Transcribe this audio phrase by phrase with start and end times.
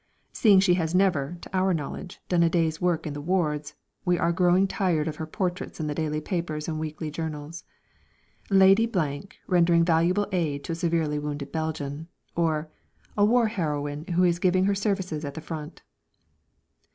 [0.33, 4.17] Seeing she has never, to our knowledge, done a day's work in the wards, we
[4.17, 7.65] are growing tired of her portraits in the daily papers and weekly journals:
[8.49, 8.91] "Lady
[9.45, 12.67] rendering valuable aid to a severely wounded Belgian," or:
[13.15, 15.83] "A war heroine who is giving her services at the front."